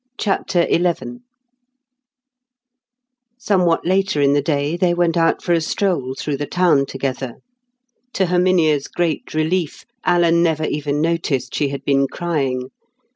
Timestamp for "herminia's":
8.25-8.87